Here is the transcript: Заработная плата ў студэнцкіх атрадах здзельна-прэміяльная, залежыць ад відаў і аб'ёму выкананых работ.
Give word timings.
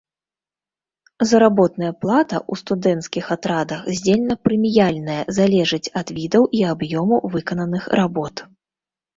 Заработная 1.31 1.91
плата 2.05 2.37
ў 2.39 2.53
студэнцкіх 2.61 3.25
атрадах 3.37 3.85
здзельна-прэміяльная, 3.99 5.21
залежыць 5.39 5.83
ад 6.03 6.07
відаў 6.19 6.43
і 6.61 6.67
аб'ёму 6.75 7.21
выкананых 7.37 7.83
работ. 8.03 8.35